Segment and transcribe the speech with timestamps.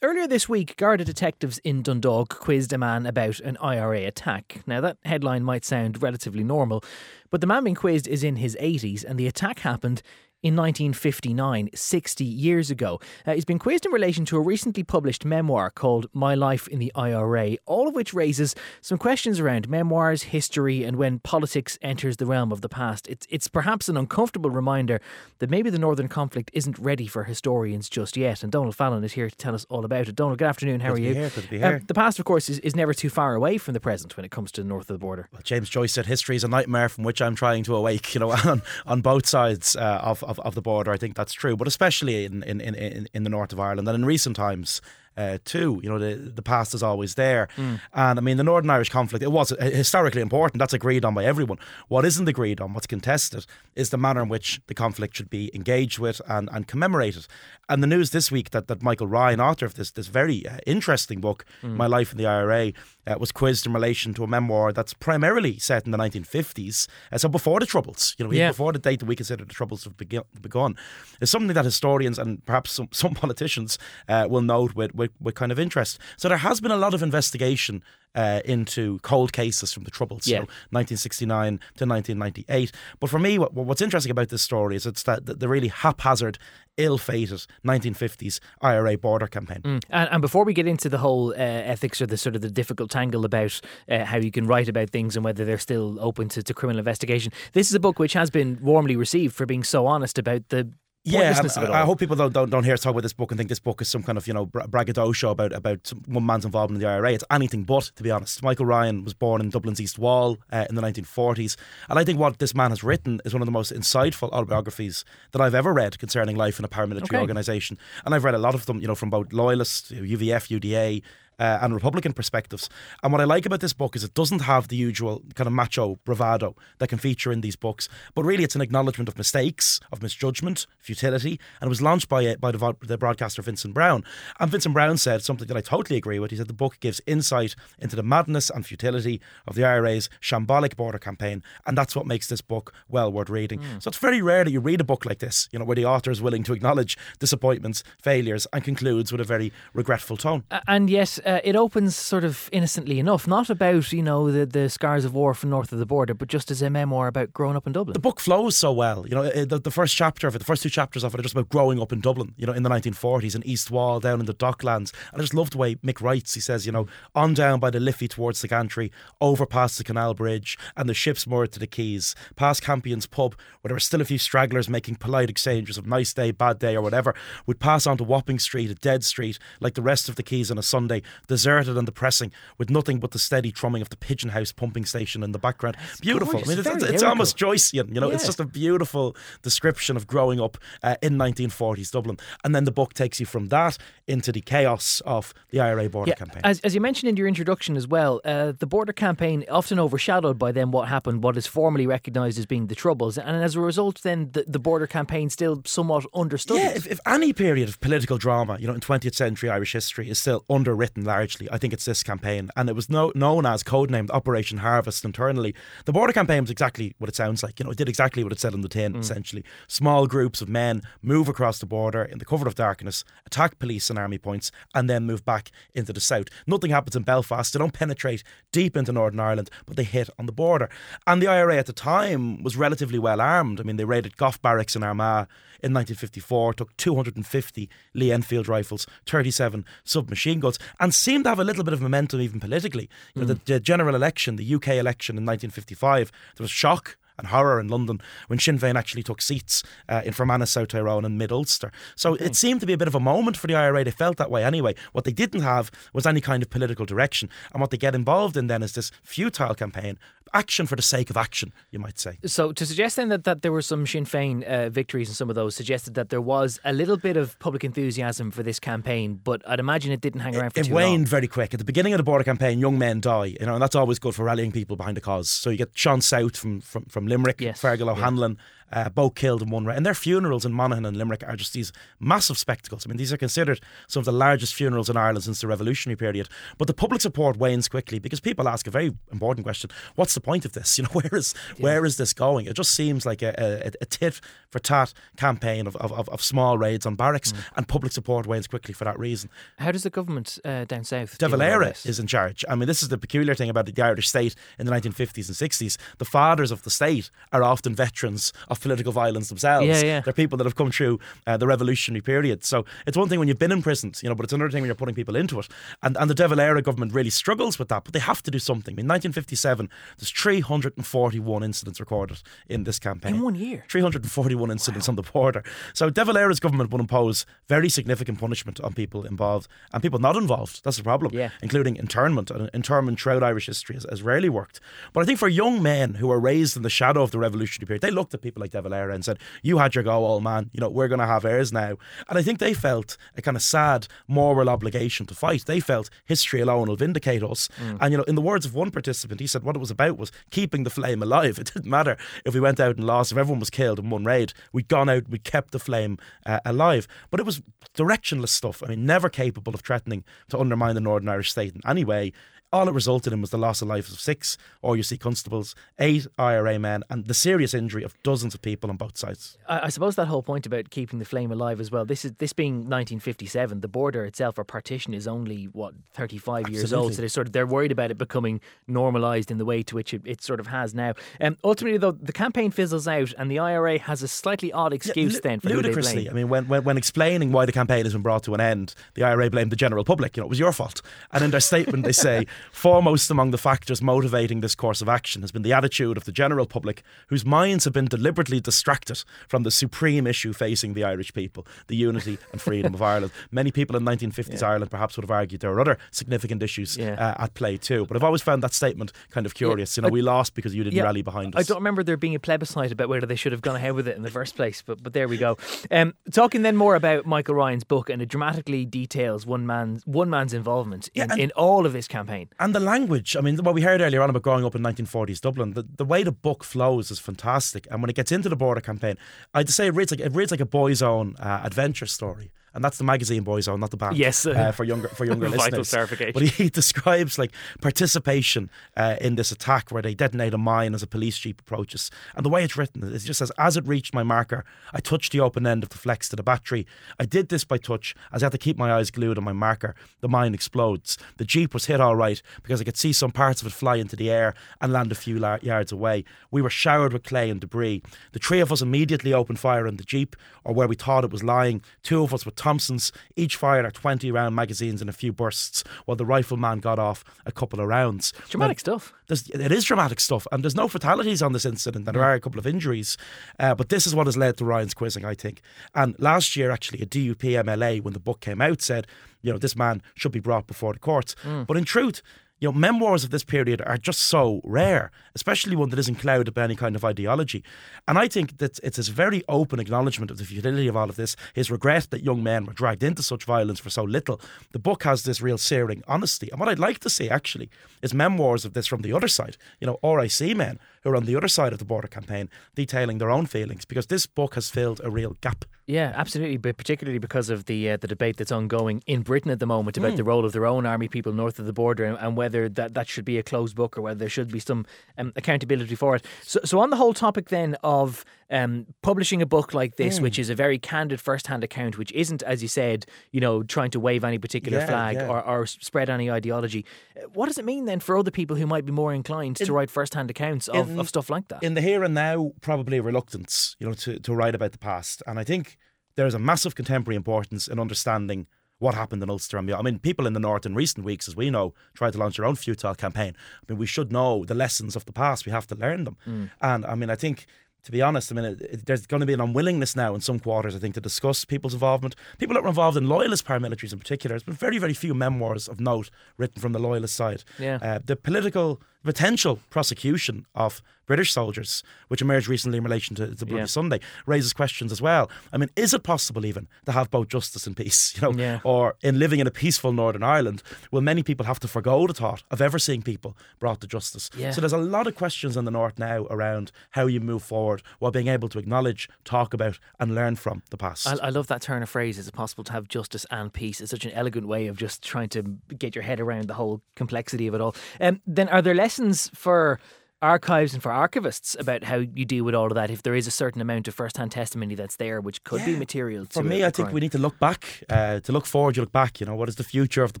[0.00, 4.62] Earlier this week, Garda detectives in Dundalk quizzed a man about an IRA attack.
[4.64, 6.84] Now, that headline might sound relatively normal,
[7.30, 10.02] but the man being quizzed is in his 80s, and the attack happened
[10.42, 13.00] in 1959, 60 years ago.
[13.26, 16.78] Uh, he's been quizzed in relation to a recently published memoir called My Life in
[16.78, 22.18] the IRA, all of which raises some questions around memoirs, history, and when politics enters
[22.18, 23.08] the realm of the past.
[23.08, 25.00] It's, it's perhaps an uncomfortable reminder
[25.38, 28.42] that maybe the Northern conflict isn't ready for historians just yet.
[28.42, 30.14] And Donal Fallon is here to tell us all about it.
[30.14, 30.80] Donal, good afternoon.
[30.80, 31.14] How good are you?
[31.14, 31.76] Here, good to be here.
[31.76, 34.24] Um, the past, of course, is, is never too far away from the present when
[34.24, 35.28] it comes to the north of the border.
[35.32, 38.20] Well, James Joyce said history is a nightmare from which I'm trying to awake, you
[38.20, 40.92] know, on, on both sides uh, of, of, of the border.
[40.92, 43.96] I think that's true, but especially in, in, in, in the north of Ireland and
[43.96, 44.80] in recent times.
[45.18, 45.80] Uh, too.
[45.82, 47.80] You know, the the past is always there, mm.
[47.92, 49.20] and I mean the Northern Irish conflict.
[49.20, 50.60] It was historically important.
[50.60, 51.58] That's agreed on by everyone.
[51.88, 53.44] What isn't agreed on, what's contested,
[53.74, 57.26] is the manner in which the conflict should be engaged with and, and commemorated.
[57.68, 60.58] And the news this week that, that Michael Ryan, author of this this very uh,
[60.66, 61.74] interesting book, mm.
[61.74, 62.72] My Life in the IRA,
[63.08, 67.18] uh, was quizzed in relation to a memoir that's primarily set in the 1950s, uh,
[67.18, 68.14] so before the Troubles.
[68.18, 68.50] You know, yeah.
[68.50, 70.76] before the date that we consider the Troubles have begun.
[71.20, 75.20] It's something that historians and perhaps some, some politicians uh, will note with, with with,
[75.20, 75.98] with kind of interest.
[76.16, 77.82] So there has been a lot of investigation
[78.14, 80.38] uh, into cold cases from the Troubles, yeah.
[80.70, 82.72] 1969 to 1998.
[83.00, 86.38] But for me, what, what's interesting about this story is it's that the really haphazard,
[86.76, 89.60] ill-fated 1950s IRA border campaign.
[89.62, 89.82] Mm.
[89.90, 92.50] And, and, before we get into the whole uh, ethics or the sort of the
[92.50, 96.28] difficult tangle about uh, how you can write about things and whether they're still open
[96.30, 99.64] to, to criminal investigation, this is a book which has been warmly received for being
[99.64, 100.70] so honest about the
[101.10, 103.38] yeah, I, I, hope people don't, don't, don't hear us talk about this book and
[103.38, 106.82] think this book is some kind of you know braggadocio about about one man's involvement
[106.82, 107.12] in the IRA.
[107.12, 108.42] It's anything but, to be honest.
[108.42, 111.56] Michael Ryan was born in Dublin's East Wall uh, in the 1940s,
[111.88, 115.04] and I think what this man has written is one of the most insightful autobiographies
[115.32, 117.20] that I've ever read concerning life in a paramilitary okay.
[117.20, 117.78] organisation.
[118.04, 121.02] And I've read a lot of them, you know, from both loyalists, UVF, UDA,
[121.38, 122.68] uh, and Republican perspectives.
[123.02, 125.52] And what I like about this book is it doesn't have the usual kind of
[125.52, 129.80] macho bravado that can feature in these books, but really it's an acknowledgement of mistakes,
[129.92, 131.38] of misjudgment, futility.
[131.60, 134.04] And it was launched by by the, the broadcaster Vincent Browne.
[134.40, 136.30] And Vincent Browne said something that I totally agree with.
[136.30, 140.76] He said the book gives insight into the madness and futility of the IRA's shambolic
[140.76, 143.60] border campaign, and that's what makes this book well worth reading.
[143.60, 143.82] Mm.
[143.82, 145.84] So it's very rare that you read a book like this, you know, where the
[145.84, 150.44] author is willing to acknowledge disappointments, failures, and concludes with a very regretful tone.
[150.66, 154.70] and yes, uh, it opens sort of innocently enough, not about you know the, the
[154.70, 157.54] scars of war from north of the border, but just as a memoir about growing
[157.54, 157.92] up in Dublin.
[157.92, 159.06] The book flows so well.
[159.06, 161.22] You know, the, the first chapter of it, the first two chapters of it, are
[161.22, 162.32] just about growing up in Dublin.
[162.38, 164.94] You know, in the 1940s in East Wall, down in the Docklands.
[165.12, 166.32] And I just love the way Mick writes.
[166.32, 168.90] He says, you know, on down by the Liffey towards the gantry,
[169.20, 173.34] over past the Canal Bridge, and the ships moored to the quays, past Campion's pub,
[173.60, 176.74] where there were still a few stragglers making polite exchanges of nice day, bad day,
[176.74, 177.14] or whatever.
[177.44, 180.50] Would pass on to Wapping Street, a dead street, like the rest of the quays
[180.50, 181.02] on a Sunday.
[181.26, 185.22] Deserted and depressing, with nothing but the steady trumming of the Pigeon House pumping station
[185.22, 185.76] in the background.
[185.90, 186.34] It's beautiful.
[186.34, 186.48] Gorgeous.
[186.48, 188.14] I mean, it's, it's, it's almost Joycean, you know, yeah.
[188.14, 192.18] it's just a beautiful description of growing up uh, in 1940s Dublin.
[192.44, 196.10] And then the book takes you from that into the chaos of the IRA border
[196.10, 196.40] yeah, campaign.
[196.44, 200.38] As, as you mentioned in your introduction as well, uh, the border campaign often overshadowed
[200.38, 203.18] by then what happened, what is formally recognised as being the Troubles.
[203.18, 206.58] And as a result, then the, the border campaign still somewhat understood.
[206.58, 210.08] Yeah, if, if any period of political drama, you know, in 20th century Irish history
[210.08, 212.50] is still underwritten largely, I think it's this campaign.
[212.56, 215.54] And it was no, known as codenamed Operation Harvest internally.
[215.84, 217.58] The border campaign was exactly what it sounds like.
[217.58, 219.00] You know, it did exactly what it said on the tin, mm.
[219.00, 219.44] essentially.
[219.66, 223.90] Small groups of men move across the border in the cover of darkness, attack police
[223.90, 226.28] and army points, and then move back into the south.
[226.46, 227.52] Nothing happens in Belfast.
[227.52, 230.70] They don't penetrate deep into Northern Ireland, but they hit on the border.
[231.06, 233.60] And the IRA at the time was relatively well armed.
[233.60, 235.28] I mean, they raided Gough Barracks in Armagh
[235.60, 241.44] in 1954, took 250 Lee Enfield rifles, 37 submachine guns, and seemed to have a
[241.44, 242.88] little bit of momentum even politically.
[243.14, 243.44] You know, mm.
[243.44, 247.68] the, the general election, the UK election in 1955, there was shock and horror in
[247.68, 251.72] London when Sinn Féin actually took seats uh, in Fermanagh, South Tyrone, and Mid Ulster.
[251.96, 252.20] So mm.
[252.20, 253.84] it seemed to be a bit of a moment for the IRA.
[253.84, 254.74] They felt that way anyway.
[254.92, 257.28] What they didn't have was any kind of political direction.
[257.52, 259.98] And what they get involved in then is this futile campaign,
[260.34, 262.18] action for the sake of action, you might say.
[262.24, 265.28] So to suggest then that, that there were some Sinn Féin uh, victories in some
[265.28, 269.20] of those suggested that there was a little bit of public enthusiasm for this campaign,
[269.22, 270.82] but I'd imagine it didn't hang around for it, too long.
[270.82, 271.06] It waned long.
[271.06, 271.54] very quick.
[271.54, 273.98] At the beginning of the border campaign, young men die, you know, and that's always
[273.98, 275.28] good for rallying people behind a cause.
[275.28, 277.60] So you get Sean South from, from, from Limerick, yes.
[277.60, 278.38] Fergal O'Hanlon,
[278.72, 279.76] uh, both killed in one raid.
[279.76, 282.86] And their funerals in Monaghan and Limerick are just these massive spectacles.
[282.86, 285.96] I mean, these are considered some of the largest funerals in Ireland since the revolutionary
[285.96, 286.28] period.
[286.58, 290.24] But the public support wanes quickly because people ask a very important question: What's the
[290.24, 290.78] point of this?
[290.78, 291.64] You know, where is yeah.
[291.64, 292.46] where is this going?
[292.46, 294.20] It just seems like a, a, a tit
[294.50, 297.38] for tat campaign of, of, of, small raids on barracks, mm.
[297.56, 299.28] and public support wanes quickly for that reason.
[299.58, 301.18] How does the government uh, down south?
[301.18, 302.44] De Valera is in charge.
[302.48, 305.50] I mean, this is the peculiar thing about the Irish state in the 1950s and
[305.50, 305.76] 60s.
[305.98, 309.66] The fathers of the state are often veterans of political violence themselves.
[309.66, 310.00] Yeah, yeah.
[310.00, 312.44] They're people that have come through uh, the revolutionary period.
[312.44, 314.62] So it's one thing when you've been in prison, you know, but it's another thing
[314.62, 315.48] when you're putting people into it.
[315.82, 318.38] And and the De Valera government really struggles with that, but they have to do
[318.38, 318.72] something.
[318.72, 319.68] In 1957,
[320.08, 323.16] there's 341 incidents recorded in this campaign.
[323.16, 323.64] In one year?
[323.68, 324.92] 341 incidents wow.
[324.92, 325.42] on the border.
[325.74, 330.16] So De Valera's government would impose very significant punishment on people involved and people not
[330.16, 330.64] involved.
[330.64, 331.12] That's the problem.
[331.14, 331.30] Yeah.
[331.42, 332.30] Including internment.
[332.30, 334.60] And internment throughout Irish history has, has rarely worked.
[334.92, 337.66] But I think for young men who were raised in the shadow of the revolutionary
[337.66, 340.22] period, they looked at people like De Valera and said, You had your go, old
[340.22, 340.50] man.
[340.52, 341.76] You know, we're going to have ours now.
[342.08, 345.44] And I think they felt a kind of sad moral obligation to fight.
[345.46, 347.48] They felt history alone will vindicate us.
[347.60, 347.78] Mm.
[347.80, 349.97] And, you know, in the words of one participant, he said what it was about
[349.98, 351.38] was keeping the flame alive.
[351.48, 354.04] It didn't matter if we went out and lost, if everyone was killed in one
[354.04, 356.88] raid, we'd gone out, we kept the flame uh, alive.
[357.10, 357.42] But it was
[357.74, 358.62] directionless stuff.
[358.62, 362.12] I mean, never capable of threatening to undermine the Northern Irish state in any way
[362.52, 366.58] all it resulted in was the loss of lives of six RUC constables, eight IRA
[366.58, 369.36] men, and the serious injury of dozens of people on both sides.
[369.46, 371.84] I, I, suppose that whole point about keeping the flame alive as well.
[371.84, 373.60] This is this being 1957.
[373.60, 376.58] The border itself, or partition, is only what 35 Absolutely.
[376.58, 376.94] years old.
[376.94, 379.92] So they're sort of they're worried about it becoming normalised in the way to which
[379.92, 380.94] it, it sort of has now.
[381.20, 384.72] And um, ultimately, though, the campaign fizzles out, and the IRA has a slightly odd
[384.72, 386.08] excuse yeah, then for ludicrously.
[386.08, 388.74] I mean, when, when when explaining why the campaign has been brought to an end,
[388.94, 390.16] the IRA blamed the general public.
[390.16, 390.80] You know, it was your fault.
[391.12, 392.26] And in their statement, they say.
[392.52, 396.12] Foremost among the factors motivating this course of action has been the attitude of the
[396.12, 401.12] general public, whose minds have been deliberately distracted from the supreme issue facing the Irish
[401.12, 403.12] people, the unity and freedom of Ireland.
[403.30, 404.48] Many people in 1950s yeah.
[404.48, 406.94] Ireland perhaps would have argued there are other significant issues yeah.
[406.94, 407.86] uh, at play too.
[407.86, 409.76] But I've always found that statement kind of curious.
[409.76, 409.80] Yeah.
[409.80, 411.40] You know, I, we lost because you didn't rally behind us.
[411.40, 413.88] I don't remember there being a plebiscite about whether they should have gone ahead with
[413.88, 415.36] it in the first place, but but there we go.
[415.70, 420.10] Um, talking then more about Michael Ryan's book, and it dramatically details one man's one
[420.10, 423.16] man's involvement in, in all of this campaign and the language.
[423.16, 425.84] I mean, what we heard earlier on about growing up in 1940s Dublin, the, the
[425.84, 427.66] way the book flows is fantastic.
[427.70, 428.96] And when it gets into the border campaign,
[429.34, 432.64] I'd say it reads like it reads like a boy's own uh, adventure story and
[432.64, 433.96] that's the magazine Boyzone, not the band.
[433.96, 435.28] Yes, uh, for younger for younger
[435.58, 435.70] listeners.
[436.12, 440.74] But he, he describes like participation uh, in this attack where they detonate a mine
[440.74, 443.66] as a police jeep approaches, and the way it's written, it just says, "As it
[443.66, 446.66] reached my marker, I touched the open end of the flex to the battery.
[446.98, 449.32] I did this by touch, as I had to keep my eyes glued on my
[449.32, 449.74] marker.
[450.00, 450.98] The mine explodes.
[451.16, 453.76] The jeep was hit all right because I could see some parts of it fly
[453.76, 456.04] into the air and land a few la- yards away.
[456.30, 457.82] We were showered with clay and debris.
[458.12, 461.10] The three of us immediately opened fire on the jeep, or where we thought it
[461.10, 461.62] was lying.
[461.82, 465.64] Two of us with Thompsons, each fired our 20 round magazines in a few bursts,
[465.84, 468.12] while the rifleman got off a couple of rounds.
[468.30, 468.94] Dramatic now, stuff.
[469.10, 472.20] It is dramatic stuff, and there's no fatalities on this incident, and there are a
[472.20, 472.96] couple of injuries.
[473.38, 475.42] Uh, but this is what has led to Ryan's quizzing, I think.
[475.74, 478.86] And last year, actually, a DUP MLA, when the book came out, said,
[479.22, 481.14] you know, this man should be brought before the courts.
[481.24, 481.46] Mm.
[481.46, 482.02] But in truth,
[482.40, 486.34] you know, memoirs of this period are just so rare, especially one that isn't clouded
[486.34, 487.42] by any kind of ideology.
[487.86, 490.96] And I think that it's a very open acknowledgement of the futility of all of
[490.96, 494.20] this, his regret that young men were dragged into such violence for so little.
[494.52, 496.30] The book has this real searing honesty.
[496.30, 497.50] And what I'd like to see, actually,
[497.82, 499.36] is memoirs of this from the other side.
[499.60, 502.98] You know, RIC men who are on the other side of the border campaign detailing
[502.98, 505.44] their own feelings, because this book has filled a real gap.
[505.68, 509.38] Yeah, absolutely, but particularly because of the uh, the debate that's ongoing in Britain at
[509.38, 509.96] the moment about mm.
[509.98, 512.72] the role of their own army people north of the border and, and, whether that,
[512.72, 514.64] that should be a closed book or whether there should be some
[514.96, 516.06] um, accountability for it.
[516.22, 520.02] So, so on the whole topic then of um, publishing a book like this, mm.
[520.02, 523.70] which is a very candid first-hand account, which isn't, as you said, you know, trying
[523.72, 525.08] to wave any particular yeah, flag yeah.
[525.08, 526.64] Or, or, spread any ideology.
[526.96, 529.46] Uh, what does it mean then for other people who might be more inclined in,
[529.46, 531.42] to write first-hand accounts of, in, of stuff like that?
[531.42, 534.58] In the here and now, probably a reluctance, you know, to, to write about the
[534.58, 535.57] past, and I think
[535.98, 538.28] there's a massive contemporary importance in understanding
[538.60, 539.66] what happened in Ulster and beyond.
[539.66, 542.16] I mean, people in the north in recent weeks, as we know, tried to launch
[542.16, 543.16] their own futile campaign.
[543.16, 545.26] I mean, we should know the lessons of the past.
[545.26, 545.96] We have to learn them.
[546.06, 546.30] Mm.
[546.40, 547.26] And I mean, I think
[547.64, 550.00] to be honest, I mean, it, it, there's going to be an unwillingness now in
[550.00, 551.96] some quarters, I think, to discuss people's involvement.
[552.18, 555.48] People that were involved in loyalist paramilitaries in particular, there's been very, very few memoirs
[555.48, 557.24] of note written from the loyalist side.
[557.38, 557.58] Yeah.
[557.60, 563.26] Uh, the political potential prosecution of British soldiers, which emerged recently in relation to the
[563.26, 563.44] Bloody Yeah.
[563.44, 565.10] Sunday, raises questions as well.
[565.34, 567.94] I mean, is it possible even to have both justice and peace?
[568.00, 568.40] You know, Yeah.
[568.42, 571.92] or in living in a peaceful Northern Ireland, will many people have to forgo the
[571.92, 574.08] thought of ever seeing people brought to justice?
[574.16, 574.30] Yeah.
[574.30, 577.62] So there's a lot of questions in the North now around how you move forward
[577.80, 580.86] while being able to acknowledge, talk about, and learn from the past.
[580.86, 581.98] I, I love that turn of phrase.
[581.98, 583.60] Is it possible to have justice and peace?
[583.60, 585.22] It's such an elegant way of just trying to
[585.58, 587.54] get your head around the whole complexity of it all.
[587.78, 589.58] Um, then, are there lessons for
[590.00, 592.70] archives and for archivists about how you deal with all of that?
[592.70, 596.06] If there is a certain amount of first-hand testimony that's there, which could be material
[596.06, 597.64] to For me, I think we need to look back.
[597.68, 599.00] Uh, to look forward, you look back.
[599.00, 600.00] You know, what is the future of the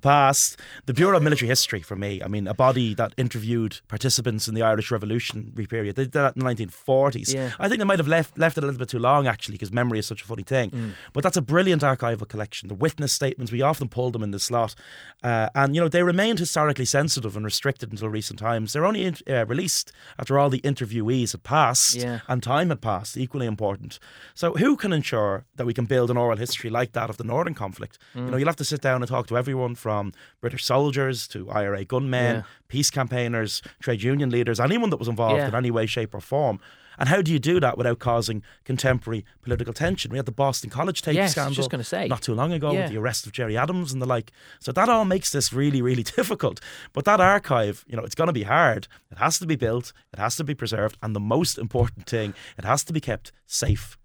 [0.00, 0.58] past?
[0.86, 4.54] The Bureau of Military History, for me, I mean, a body that interviewed participants in
[4.54, 5.96] the Irish Revolutionary period.
[5.96, 7.34] They did that in the 1940s.
[7.34, 7.52] Yeah.
[7.58, 9.72] I think they might have left left it a little bit too long, actually, because
[9.72, 10.70] memory is such a funny thing.
[10.70, 10.92] Mm.
[11.12, 12.68] But that's a brilliant archival collection.
[12.68, 14.74] The witness statements, we often pull them in the slot.
[15.22, 18.72] Uh, and, you know, they remained historically sensitive and restricted until recent times.
[18.72, 19.87] They're only uh, released
[20.18, 22.20] after all the interviewees had passed Yeah.
[22.28, 23.98] and time had passed, equally important.
[24.34, 27.24] So, who can ensure that we can build an oral history like that of the
[27.24, 27.98] Northern conflict?
[28.14, 28.38] You know, mm.
[28.38, 32.36] you'll have to sit down and talk to everyone from British soldiers to IRA gunmen,
[32.36, 32.42] Yeah.
[32.68, 35.48] peace campaigners, trade union leaders, anyone that was involved Yeah.
[35.48, 36.60] in any way, shape, or form.
[36.98, 40.10] And how do you do that without causing contemporary political tension?
[40.10, 42.08] We had the Boston College tape Yes, scandal just gonna say.
[42.08, 42.82] not too long ago Yeah.
[42.82, 44.32] with the arrest of Gerry Adams and the like.
[44.60, 46.60] So that all makes this really, really difficult.
[46.92, 48.88] But that archive, you know, it's going to be hard.
[49.10, 49.92] It has to be built.
[50.12, 53.32] It has to be preserved, and the most important thing, it has to be kept
[53.46, 53.96] safe.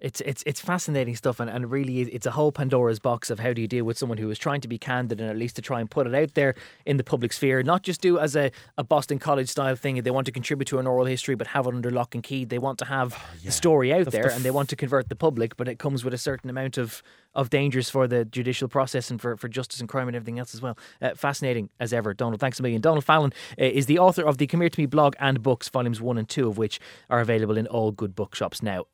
[0.00, 3.52] It's it's it's fascinating stuff, and, and really it's a whole Pandora's box of how
[3.52, 5.62] do you deal with someone who is trying to be candid and at least to
[5.62, 6.54] try and put it out there
[6.86, 10.02] in the public sphere, not just do as a, a Boston College style thing.
[10.02, 12.46] They want to contribute to an oral history, but have it under lock and key.
[12.46, 13.14] They want to have
[13.44, 15.78] the story out The- there, the and they want to convert the public, but it
[15.78, 17.02] comes with a certain amount of
[17.32, 20.52] of dangers for the judicial process and for, for justice and crime and everything else
[20.52, 20.76] as well.
[21.00, 22.36] Uh, fascinating as ever, Donal.
[22.38, 22.80] Thanks a million.
[22.80, 25.68] Donal Fallon uh, is the author of the Come Here to Me blog and books,
[25.68, 28.84] volumes one and two of which are available in all good bookshops now.